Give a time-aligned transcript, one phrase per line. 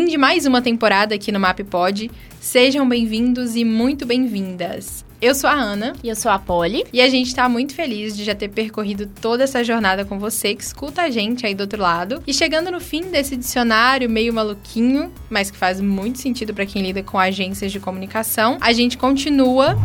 [0.00, 2.10] Fim de mais uma temporada aqui no MapPod.
[2.40, 5.04] Sejam bem-vindos e muito bem-vindas.
[5.20, 5.92] Eu sou a Ana.
[6.02, 6.86] E eu sou a Polly.
[6.90, 10.54] E a gente está muito feliz de já ter percorrido toda essa jornada com você
[10.54, 12.22] que escuta a gente aí do outro lado.
[12.26, 16.80] E chegando no fim desse dicionário meio maluquinho, mas que faz muito sentido para quem
[16.80, 19.76] lida com agências de comunicação, a gente continua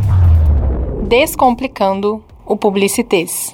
[1.09, 3.53] descomplicando o publicitês.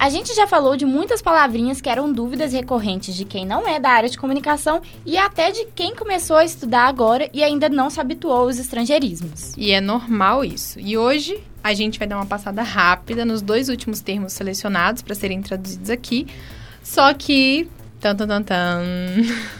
[0.00, 3.78] A gente já falou de muitas palavrinhas que eram dúvidas recorrentes de quem não é
[3.78, 7.90] da área de comunicação e até de quem começou a estudar agora e ainda não
[7.90, 9.52] se habituou aos estrangeirismos.
[9.58, 10.80] E é normal isso.
[10.80, 15.14] E hoje a gente vai dar uma passada rápida nos dois últimos termos selecionados para
[15.14, 16.26] serem traduzidos aqui.
[16.82, 17.68] Só que.
[18.00, 18.82] Tan, tan, tan, tan.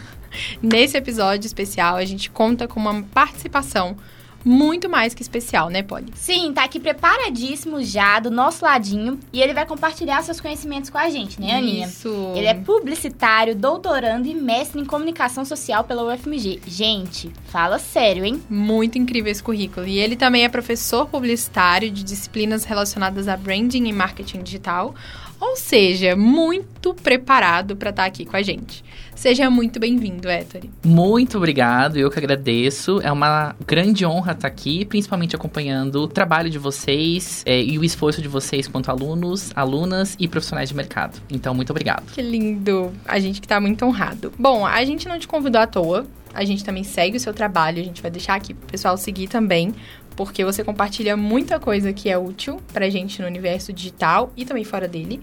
[0.59, 3.95] Nesse episódio especial, a gente conta com uma participação
[4.43, 6.11] muito mais que especial, né, Polly?
[6.15, 10.97] Sim, tá aqui preparadíssimo já do nosso ladinho e ele vai compartilhar seus conhecimentos com
[10.97, 11.87] a gente, né, Aninha?
[11.87, 12.33] Isso.
[12.35, 16.61] Ele é publicitário, doutorando e mestre em comunicação social pela UFMG.
[16.65, 18.41] Gente, fala sério, hein?
[18.49, 19.87] Muito incrível esse currículo.
[19.87, 24.95] E ele também é professor publicitário de disciplinas relacionadas a branding e marketing digital,
[25.39, 28.83] ou seja, muito preparado para estar tá aqui com a gente.
[29.15, 30.71] Seja muito bem-vindo, Ettore.
[30.83, 32.99] Muito obrigado, eu que agradeço.
[33.03, 37.83] É uma grande honra estar aqui, principalmente acompanhando o trabalho de vocês é, e o
[37.83, 41.21] esforço de vocês quanto alunos, alunas e profissionais de mercado.
[41.29, 42.11] Então, muito obrigado.
[42.11, 42.91] Que lindo!
[43.05, 44.31] A gente que está muito honrado.
[44.37, 46.05] Bom, a gente não te convidou à toa.
[46.33, 49.27] A gente também segue o seu trabalho, a gente vai deixar aqui pro pessoal seguir
[49.27, 49.75] também,
[50.15, 54.63] porque você compartilha muita coisa que é útil pra gente no universo digital e também
[54.63, 55.21] fora dele.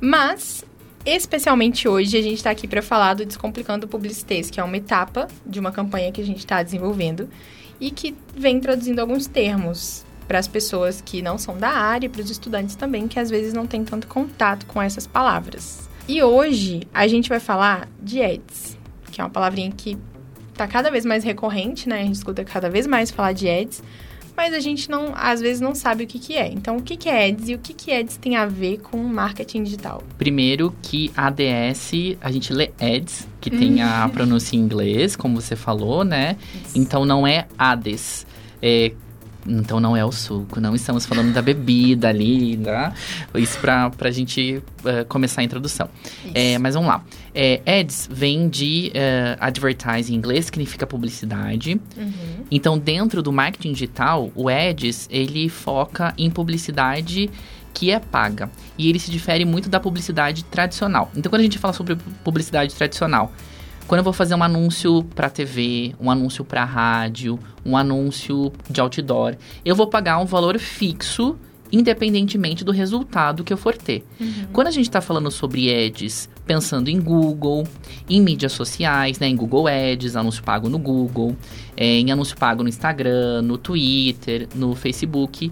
[0.00, 0.64] Mas,
[1.04, 5.28] especialmente hoje, a gente está aqui para falar do Descomplicando Publicitez, que é uma etapa
[5.44, 7.28] de uma campanha que a gente está desenvolvendo
[7.80, 12.08] e que vem traduzindo alguns termos para as pessoas que não são da área e
[12.08, 15.88] para os estudantes também, que às vezes não têm tanto contato com essas palavras.
[16.08, 18.78] E hoje a gente vai falar de ads,
[19.10, 19.98] que é uma palavrinha que
[20.54, 22.00] tá cada vez mais recorrente, né?
[22.00, 23.82] A gente escuta cada vez mais falar de ads,
[24.36, 26.48] mas a gente não, às vezes não sabe o que, que é.
[26.48, 28.96] Então, o que, que é ads e o que, que ads tem a ver com
[28.98, 30.02] marketing digital?
[30.18, 35.54] Primeiro que ADS, a gente lê ads, que tem a pronúncia em inglês, como você
[35.54, 36.36] falou, né?
[36.54, 36.78] Isso.
[36.78, 38.26] Então, não é ADES.
[38.62, 38.92] É,
[39.46, 42.92] então não é o suco, não estamos falando da bebida ali, tá?
[43.34, 45.88] Isso pra, pra gente uh, começar a introdução.
[46.34, 47.04] É, mas vamos lá.
[47.34, 51.80] É, ads vem de uh, advertising em inglês, significa publicidade.
[51.96, 52.12] Uhum.
[52.50, 57.30] Então, dentro do marketing digital, o ads, ele foca em publicidade
[57.72, 58.48] que é paga.
[58.78, 61.10] E ele se difere muito da publicidade tradicional.
[61.16, 63.32] Então, quando a gente fala sobre publicidade tradicional,
[63.86, 68.80] quando eu vou fazer um anúncio para TV, um anúncio para rádio, um anúncio de
[68.80, 71.36] outdoor, eu vou pagar um valor fixo
[71.72, 74.04] independentemente do resultado que eu for ter.
[74.20, 74.46] Uhum.
[74.52, 77.66] Quando a gente está falando sobre ads, pensando em Google,
[78.08, 81.36] em mídias sociais, né, em Google Ads, anúncio pago no Google,
[81.76, 85.50] é, em anúncio pago no Instagram, no Twitter, no Facebook,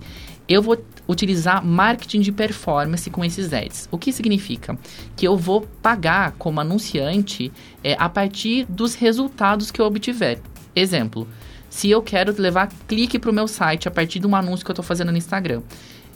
[0.48, 0.76] eu vou
[1.08, 3.88] utilizar marketing de performance com esses ads.
[3.90, 4.78] O que significa?
[5.16, 7.52] Que eu vou pagar como anunciante
[7.82, 10.40] é, a partir dos resultados que eu obtiver.
[10.74, 11.28] Exemplo,
[11.68, 14.70] se eu quero levar clique para o meu site a partir de um anúncio que
[14.70, 15.62] eu estou fazendo no Instagram,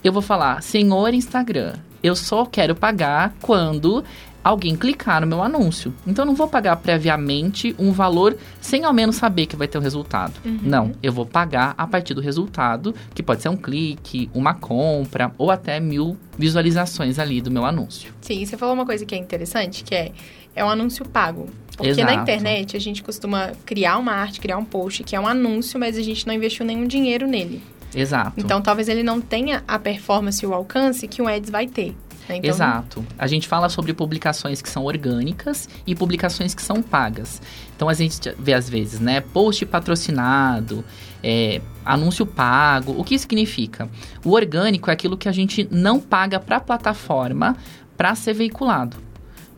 [0.03, 4.03] eu vou falar, senhor Instagram, eu só quero pagar quando
[4.47, 5.93] alguém clicar no meu anúncio.
[6.05, 9.77] Então eu não vou pagar previamente um valor sem ao menos saber que vai ter
[9.77, 10.33] um resultado.
[10.45, 10.59] Uhum.
[10.63, 15.31] Não, eu vou pagar a partir do resultado, que pode ser um clique, uma compra
[15.37, 18.13] ou até mil visualizações ali do meu anúncio.
[18.21, 20.11] Sim, você falou uma coisa que é interessante, que é
[20.57, 21.47] é um anúncio pago.
[21.77, 22.07] Porque Exato.
[22.07, 25.79] na internet a gente costuma criar uma arte, criar um post que é um anúncio,
[25.79, 27.61] mas a gente não investiu nenhum dinheiro nele.
[27.95, 28.33] Exato.
[28.35, 31.95] Então talvez ele não tenha a performance e o alcance que um ads vai ter.
[32.27, 32.37] Né?
[32.37, 32.49] Então...
[32.49, 33.05] Exato.
[33.17, 37.41] A gente fala sobre publicações que são orgânicas e publicações que são pagas.
[37.75, 39.21] Então a gente vê às vezes, né?
[39.21, 40.83] Post patrocinado,
[41.23, 42.95] é, anúncio pago.
[42.97, 43.89] O que significa?
[44.23, 47.55] O orgânico é aquilo que a gente não paga para a plataforma
[47.95, 48.97] para ser veiculado.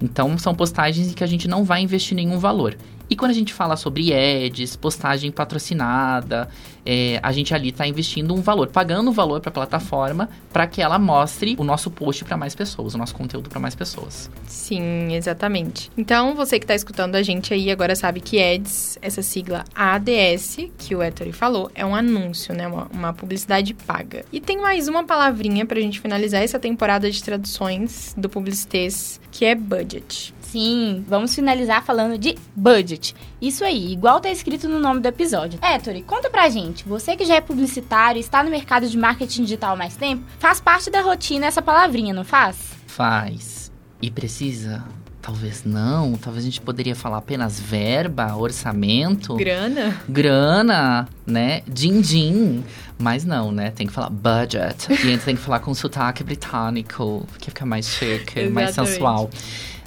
[0.01, 2.77] Então são postagens em que a gente não vai investir nenhum valor.
[3.09, 6.47] E quando a gente fala sobre ads, postagem patrocinada,
[6.85, 10.67] é, a gente ali está investindo um valor, pagando um valor para a plataforma para
[10.67, 14.29] que ela mostre o nosso post para mais pessoas, o nosso conteúdo para mais pessoas.
[14.47, 15.91] Sim, exatamente.
[15.97, 20.57] Então, você que está escutando a gente aí agora sabe que ads, essa sigla ADS,
[20.77, 22.67] que o Ettore falou, é um anúncio, né?
[22.67, 24.23] Uma, uma publicidade paga.
[24.31, 29.19] E tem mais uma palavrinha para a gente finalizar essa temporada de traduções do Publicitês,
[29.31, 30.33] que é budget.
[30.51, 33.15] Sim, vamos finalizar falando de budget.
[33.39, 35.59] Isso aí, igual tá escrito no nome do episódio.
[35.61, 39.43] Ettore, conta pra gente, você que já é publicitário e está no mercado de marketing
[39.43, 42.57] digital há mais tempo, faz parte da rotina essa palavrinha, não faz?
[42.87, 43.71] Faz.
[44.01, 44.83] E precisa
[45.21, 50.01] talvez não, talvez a gente poderia falar apenas verba, orçamento, Grana?
[50.07, 51.61] grana, né?
[51.67, 52.63] Din-din.
[52.97, 53.71] Mas não, né?
[53.71, 54.87] Tem que falar budget.
[54.89, 58.93] e a gente tem que falar com sotaque britânico, que fica mais chique, mais Exatamente.
[58.93, 59.29] sensual.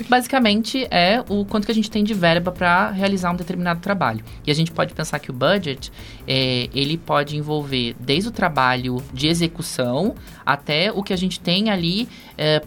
[0.08, 4.24] Basicamente é o quanto que a gente tem de verba para realizar um determinado trabalho.
[4.46, 5.92] E a gente pode pensar que o budget,
[6.26, 10.14] é, ele pode envolver desde o trabalho de execução
[10.44, 12.08] até o que a gente tem ali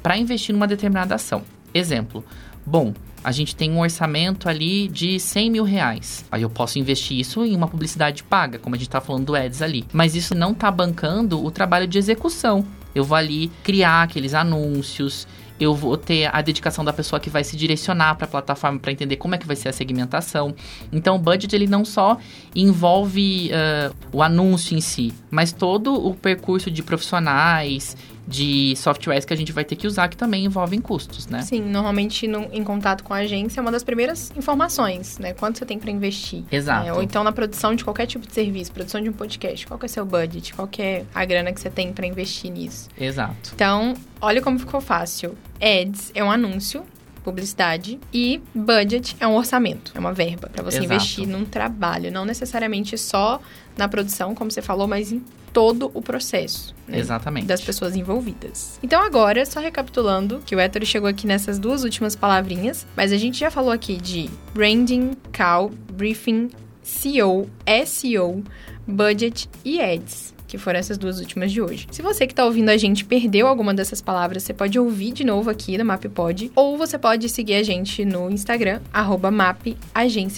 [0.02, 1.44] para investir numa determinada ação.
[1.74, 2.24] Exemplo,
[2.66, 2.94] bom,
[3.26, 6.24] a gente tem um orçamento ali de 100 mil reais.
[6.32, 9.36] Aí eu posso investir isso em uma publicidade paga, como a gente tá falando do
[9.36, 9.84] Ads ali.
[9.92, 12.64] Mas isso não tá bancando o trabalho de execução.
[12.94, 15.28] Eu vou ali criar aqueles anúncios,
[15.60, 18.92] eu vou ter a dedicação da pessoa que vai se direcionar para a plataforma para
[18.92, 20.54] entender como é que vai ser a segmentação.
[20.92, 22.18] Então, o budget ele não só
[22.56, 27.96] envolve uh, o anúncio em si, mas todo o percurso de profissionais,
[28.28, 31.42] de softwares que a gente vai ter que usar que também envolvem custos, né?
[31.42, 35.34] Sim, normalmente no- em contato com a agência é uma das primeiras informações, né?
[35.34, 36.44] Quanto você tem para investir.
[36.52, 36.86] Exato.
[36.86, 36.94] né?
[36.94, 39.86] Ou então na produção de qualquer tipo de serviço, produção de um podcast, qual que
[39.86, 42.90] é o seu budget, qual que é a grana que você tem para investir nisso.
[43.00, 43.52] Exato.
[43.54, 45.36] Então, olha como ficou fácil.
[45.62, 46.84] Ads é um anúncio,
[47.26, 50.94] publicidade, e budget é um orçamento, é uma verba para você Exato.
[50.94, 53.42] investir num trabalho, não necessariamente só
[53.76, 56.76] na produção, como você falou, mas em todo o processo.
[56.88, 57.00] né?
[57.00, 57.48] Exatamente.
[57.48, 58.78] das pessoas envolvidas.
[58.84, 63.18] Então agora, só recapitulando, que o Héctor chegou aqui nessas duas últimas palavrinhas, mas a
[63.18, 66.52] gente já falou aqui de branding, call, briefing,
[66.84, 67.50] CO,
[67.88, 68.44] SEO,
[68.86, 70.35] budget e ads.
[70.56, 71.86] Que foram essas duas últimas de hoje.
[71.92, 75.26] Se você que está ouvindo a gente perdeu alguma dessas palavras, você pode ouvir de
[75.26, 79.30] novo aqui no MapPod, ou você pode seguir a gente no Instagram, arroba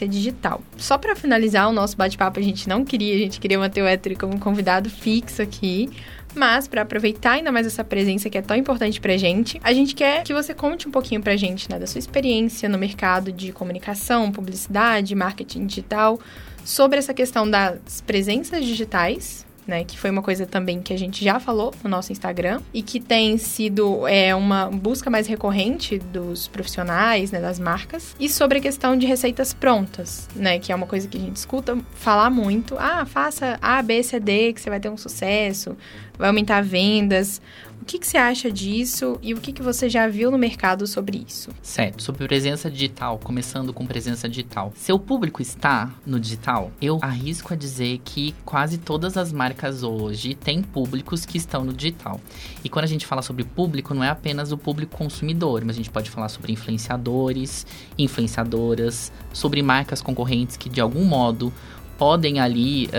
[0.09, 0.63] Digital.
[0.75, 3.85] Só para finalizar o nosso bate-papo, a gente não queria, a gente queria manter o
[3.85, 5.87] Héctor como convidado fixo aqui,
[6.33, 9.93] mas, para aproveitar ainda mais essa presença que é tão importante pra gente, a gente
[9.93, 13.51] quer que você conte um pouquinho pra gente, né, da sua experiência no mercado de
[13.51, 16.19] comunicação, publicidade, marketing digital,
[16.65, 19.45] sobre essa questão das presenças digitais.
[19.67, 22.81] Né, que foi uma coisa também que a gente já falou no nosso Instagram e
[22.81, 28.59] que tem sido é, uma busca mais recorrente dos profissionais, né, das marcas, e sobre
[28.59, 32.29] a questão de receitas prontas, né, que é uma coisa que a gente escuta falar
[32.29, 32.77] muito.
[32.79, 35.75] Ah, faça A, B, C, D, que você vai ter um sucesso
[36.17, 37.41] vai aumentar vendas.
[37.87, 41.23] Que, que você acha disso e o que, que você já viu no mercado sobre
[41.25, 41.51] isso?
[41.61, 44.73] Certo, sobre presença digital, começando com presença digital.
[44.75, 46.69] Seu público está no digital?
[46.81, 51.71] Eu arrisco a dizer que quase todas as marcas hoje têm públicos que estão no
[51.71, 52.19] digital.
[52.61, 55.77] E quando a gente fala sobre público, não é apenas o público consumidor, mas a
[55.77, 57.65] gente pode falar sobre influenciadores,
[57.97, 61.53] influenciadoras, sobre marcas concorrentes que de algum modo
[61.97, 62.89] podem ali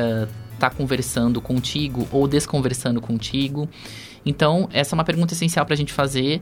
[0.54, 3.68] estar conversando contigo ou desconversando contigo.
[4.24, 6.40] Então, essa é uma pergunta essencial para a gente fazer,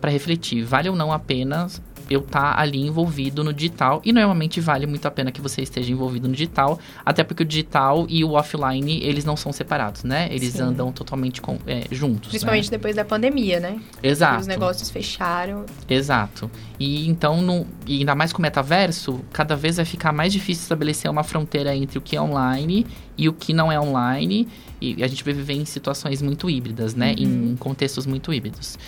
[0.00, 0.62] para refletir.
[0.62, 1.66] Vale ou não a pena
[2.08, 4.00] eu estar tá ali envolvido no digital?
[4.04, 7.46] E normalmente vale muito a pena que você esteja envolvido no digital, até porque o
[7.46, 10.28] digital e o offline, eles não são separados, né?
[10.30, 10.62] Eles Sim.
[10.62, 12.30] andam totalmente com, é, juntos.
[12.30, 12.76] Principalmente né?
[12.76, 13.80] depois da pandemia, né?
[14.02, 14.40] Exato.
[14.40, 15.64] Os negócios fecharam.
[15.88, 16.50] Exato.
[16.78, 20.62] E então, no, e ainda mais com o metaverso, cada vez vai ficar mais difícil
[20.62, 22.86] estabelecer uma fronteira entre o que é online
[23.16, 24.48] e o que não é online.
[24.80, 27.14] E a gente vai viver em situações muito híbridas, né?
[27.18, 27.52] Uhum.
[27.52, 28.78] Em contextos muito híbridos.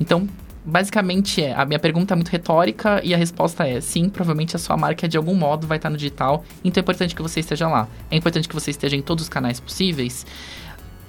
[0.00, 0.28] Então,
[0.64, 4.58] basicamente, é, a minha pergunta é muito retórica e a resposta é sim, provavelmente a
[4.58, 6.44] sua marca de algum modo vai estar no digital.
[6.64, 7.88] Então é importante que você esteja lá.
[8.10, 10.24] É importante que você esteja em todos os canais possíveis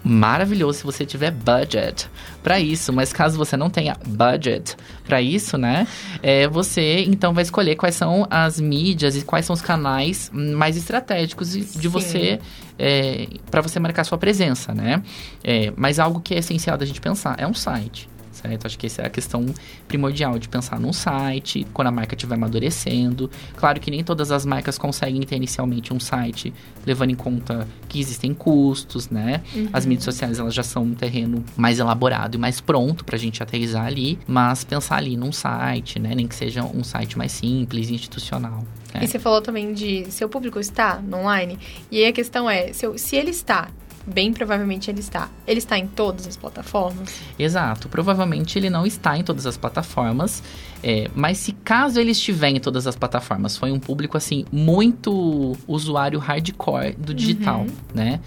[0.05, 2.07] maravilhoso se você tiver budget
[2.43, 5.87] para isso, mas caso você não tenha budget para isso, né,
[6.21, 10.77] é, você então vai escolher quais são as mídias e quais são os canais mais
[10.77, 12.39] estratégicos de você
[12.77, 15.01] é, para você marcar sua presença, né?
[15.43, 18.07] É, mas algo que é essencial da gente pensar é um site.
[18.47, 18.65] Certo?
[18.67, 19.45] Acho que essa é a questão
[19.87, 23.29] primordial de pensar num site, quando a marca estiver amadurecendo.
[23.55, 26.53] Claro que nem todas as marcas conseguem ter inicialmente um site,
[26.85, 29.41] levando em conta que existem custos, né?
[29.53, 29.69] Uhum.
[29.73, 33.41] As mídias sociais elas já são um terreno mais elaborado e mais pronto pra gente
[33.41, 36.13] aterrizar ali, mas pensar ali num site, né?
[36.15, 38.63] Nem que seja um site mais simples, institucional.
[38.93, 39.01] né?
[39.03, 41.57] E você falou também de seu público está no online.
[41.91, 43.69] E aí a questão é, se, eu- se ele está,
[44.05, 45.29] bem provavelmente ele está.
[45.47, 47.19] Ele está em todas as plataformas?
[47.37, 47.89] Exato.
[47.89, 50.43] Provavelmente ele não está em todas as plataformas,
[50.83, 55.55] é, mas se caso ele estiver em todas as plataformas, foi um público assim muito
[55.67, 57.67] usuário hardcore do digital, Uhum.
[57.93, 58.19] né?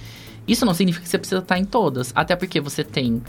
[0.46, 3.22] Isso não significa que você precisa estar em todas, até porque você tem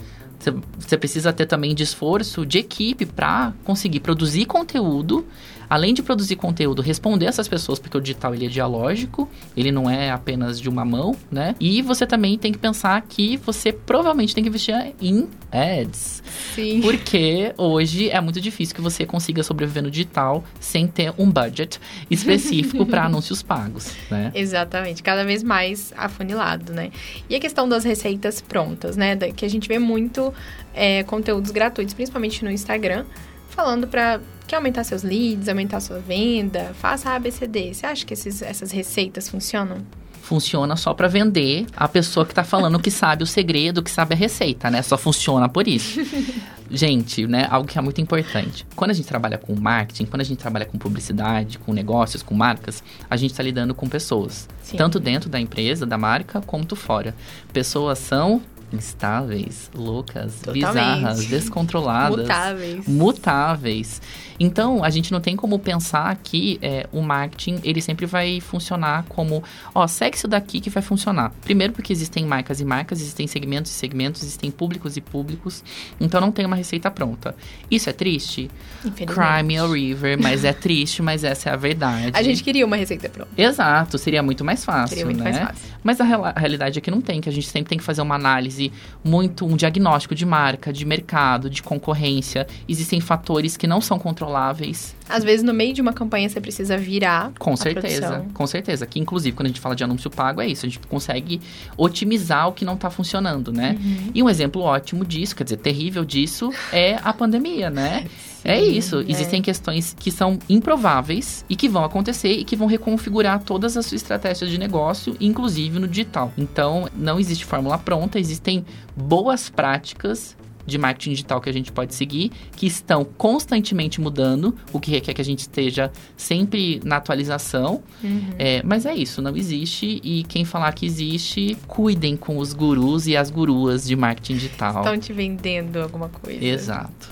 [0.78, 5.26] Você- precisa ter também de esforço de equipe para conseguir produzir conteúdo.
[5.70, 9.88] Além de produzir conteúdo, responder essas pessoas, porque o digital ele é dialógico, ele não
[9.88, 11.54] é apenas de uma mão, né?
[11.60, 16.24] E você também tem que pensar que você provavelmente tem que investir em ads.
[16.56, 16.80] Sim.
[16.80, 21.80] Porque hoje é muito difícil que você consiga sobreviver no digital sem ter um budget
[22.10, 24.32] específico para anúncios pagos, né?
[24.34, 26.90] Exatamente, cada vez mais afunilado, né?
[27.28, 29.16] E a questão das receitas prontas, né?
[29.16, 30.34] Que a gente vê muito
[30.74, 33.04] é, conteúdos gratuitos, principalmente no Instagram,
[33.48, 37.72] falando para quer aumentar seus leads, aumentar sua venda, faça ABCD.
[37.72, 39.78] Você acha que esses, essas receitas funcionam?
[40.22, 44.14] Funciona só para vender a pessoa que tá falando que sabe o segredo, que sabe
[44.14, 44.82] a receita, né?
[44.82, 46.00] Só funciona por isso.
[46.68, 48.64] Gente, né, algo que é muito importante.
[48.76, 52.32] Quando a gente trabalha com marketing, quando a gente trabalha com publicidade, com negócios, com
[52.32, 54.48] marcas, a gente tá lidando com pessoas.
[54.62, 54.76] Sim.
[54.76, 57.12] Tanto dentro da empresa, da marca, quanto fora.
[57.52, 58.40] Pessoas são
[58.72, 60.64] instáveis, loucas, Totalmente.
[60.66, 62.86] bizarras, descontroladas Mutáveis.
[62.86, 64.02] mutáveis.
[64.42, 69.04] Então, a gente não tem como pensar que é, o marketing, ele sempre vai funcionar
[69.06, 71.30] como, ó, segue isso daqui que vai funcionar.
[71.42, 75.62] Primeiro porque existem marcas e marcas, existem segmentos e segmentos, existem públicos e públicos.
[76.00, 77.34] Então, não tem uma receita pronta.
[77.70, 78.50] Isso é triste?
[78.96, 82.12] Crime a river, mas é triste, mas essa é a verdade.
[82.16, 83.30] A gente queria uma receita pronta.
[83.36, 85.32] Exato, seria muito mais fácil, Seria muito né?
[85.32, 85.68] mais fácil.
[85.82, 87.84] Mas a, real- a realidade é que não tem, que a gente sempre tem que
[87.84, 88.59] fazer uma análise
[89.04, 92.46] muito, um diagnóstico de marca, de mercado, de concorrência.
[92.68, 94.94] Existem fatores que não são controláveis.
[95.08, 98.28] Às vezes, no meio de uma campanha, você precisa virar Com certeza, produção.
[98.32, 98.86] com certeza.
[98.86, 101.40] Que inclusive quando a gente fala de anúncio pago é isso, a gente consegue
[101.76, 103.76] otimizar o que não tá funcionando, né?
[103.80, 104.10] Uhum.
[104.14, 108.06] E um exemplo ótimo disso, quer dizer, terrível disso, é a pandemia, né?
[108.44, 109.00] é isso.
[109.00, 109.04] é.
[109.08, 113.86] Existem questões que são improváveis e que vão acontecer e que vão reconfigurar todas as
[113.86, 116.32] suas estratégias de negócio, inclusive no digital.
[116.36, 118.64] Então, não existe fórmula pronta, existem
[118.96, 124.78] boas práticas de marketing digital que a gente pode seguir, que estão constantemente mudando, o
[124.78, 127.82] que requer que a gente esteja sempre na atualização.
[128.02, 128.34] Uhum.
[128.38, 130.00] É, mas é isso, não existe.
[130.04, 134.78] E quem falar que existe, cuidem com os gurus e as guruas de marketing digital.
[134.78, 136.44] Estão te vendendo alguma coisa.
[136.44, 137.10] Exato.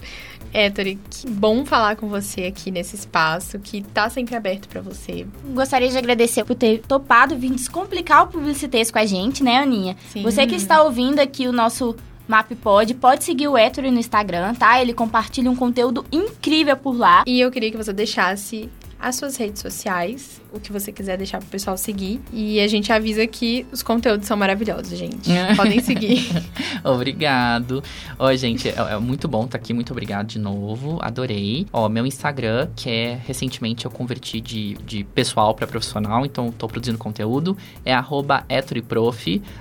[0.52, 5.26] Héctor, que bom falar com você aqui nesse espaço que tá sempre aberto pra você.
[5.54, 9.96] Gostaria de agradecer por ter topado vir descomplicar o publicitês com a gente, né, Aninha?
[10.12, 10.22] Sim.
[10.22, 11.96] Você que está ouvindo aqui o nosso
[12.28, 14.80] MapPod, pode seguir o Ettore no Instagram, tá?
[14.80, 17.24] Ele compartilha um conteúdo incrível por lá.
[17.26, 18.68] E eu queria que você deixasse
[19.00, 22.20] as suas redes sociais, o que você quiser deixar pro pessoal seguir.
[22.32, 25.30] E a gente avisa que os conteúdos são maravilhosos, gente.
[25.56, 26.26] Podem seguir.
[26.82, 27.82] Obrigado.
[28.18, 29.72] Ó, gente, é, é muito bom estar aqui.
[29.72, 30.98] Muito obrigado de novo.
[31.00, 31.66] Adorei.
[31.72, 36.66] Ó, meu Instagram, que é recentemente eu converti de, de pessoal para profissional, então tô
[36.66, 38.44] produzindo conteúdo, é arroba.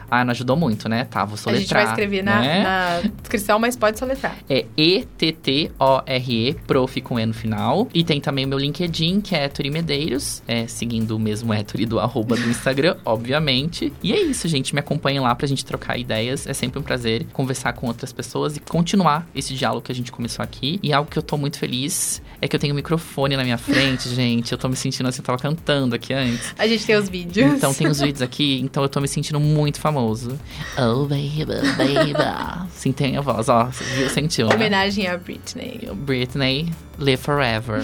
[0.10, 1.06] Ah, não ajudou muito, né?
[1.06, 1.62] Tá, vou a soletrar.
[1.62, 2.64] gente vai escrever na, né?
[2.64, 4.36] na descrição, mas pode soletrar.
[4.50, 7.88] É E-T-T-O-R-E, prof com E no final.
[7.94, 11.86] E tem também o meu LinkedIn, que é Ettore Medeiros, é, seguindo o mesmo Ettore
[11.86, 13.92] do arroba do Instagram, obviamente.
[14.02, 14.74] E é isso, gente.
[14.74, 16.48] Me acompanhem lá pra gente trocar ideias.
[16.48, 20.14] É sempre um prazer conversar com outras pessoas e continuar esse diálogo que a gente
[20.14, 20.80] começou aqui.
[20.82, 23.58] E algo que eu tô muito feliz é que eu tenho um microfone na minha
[23.58, 24.54] frente, gente.
[24.54, 26.56] Eu tô me sentindo assim, eu tava cantando aqui antes.
[26.58, 27.54] A gente tem os vídeos.
[27.54, 30.40] Então tem os vídeos aqui, então eu tô me sentindo muito famoso.
[30.78, 32.14] Oh, baby, baby.
[32.72, 33.66] Sim, tem a voz, ó.
[33.66, 34.10] Viu?
[34.10, 34.56] Sentiu, né?
[34.56, 35.90] Homenagem a Britney.
[35.94, 37.84] Britney, live forever.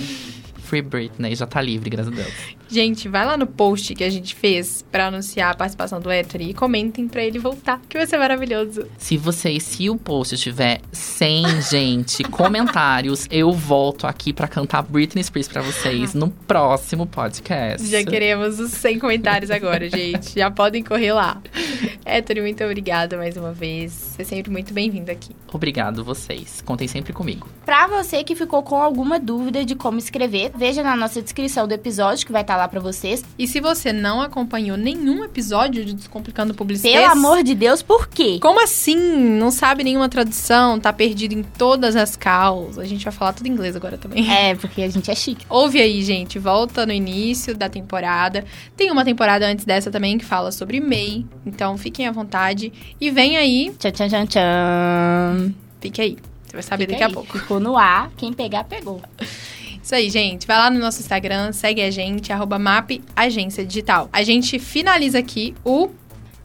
[0.74, 2.34] Free Britney, já tá livre, graças a Deus.
[2.68, 6.42] Gente, vai lá no post que a gente fez pra anunciar a participação do Héctor
[6.42, 8.88] e comentem pra ele voltar, que vai ser maravilhoso.
[8.98, 15.24] Se vocês, se o post tiver 100, gente, comentários, eu volto aqui pra cantar Britney
[15.24, 17.88] Spears pra vocês no próximo podcast.
[17.88, 20.34] Já queremos os 100 comentários agora, gente.
[20.40, 21.40] Já podem correr lá.
[22.14, 23.92] Héctor, muito obrigada mais uma vez.
[23.92, 25.36] Você é sempre muito bem-vindo aqui.
[25.52, 26.62] Obrigado vocês.
[26.62, 27.50] Contem sempre comigo.
[27.66, 31.74] Pra você que ficou com alguma dúvida de como escrever, veja na nossa descrição do
[31.74, 33.26] episódio que vai estar lá pra vocês.
[33.36, 37.00] E se você não acompanhou nenhum episódio de Descomplicando Publicidade...
[37.00, 38.38] Pelo amor de Deus, por quê?
[38.40, 38.96] Como assim?
[38.96, 40.80] Não sabe nenhuma tradução?
[40.80, 42.78] Tá perdido em todas as causas?
[42.78, 44.32] A gente vai falar tudo em inglês agora também.
[44.32, 45.48] É, porque a gente é chique.
[45.50, 46.38] Ouve aí, gente.
[46.38, 48.46] Volta no início da temporada.
[48.78, 51.26] Tem uma temporada antes dessa também que fala sobre MEI.
[51.44, 52.72] Então fiquem à vontade.
[53.00, 53.74] E vem aí.
[53.78, 55.54] Tchan, tchan, tchan, tchan.
[55.82, 56.18] Fique aí.
[56.46, 57.14] Você vai saber Fica daqui a aí.
[57.14, 57.40] pouco.
[57.40, 59.02] Ficou no ar, quem pegar, pegou.
[59.84, 60.48] Isso aí, gente.
[60.48, 64.10] Vai lá no nosso Instagram, segue a gente, arroba MAP Agência Digital.
[64.14, 65.90] A gente finaliza aqui o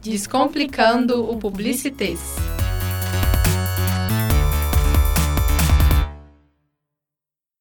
[0.01, 2.19] Descomplicando o Publicitês.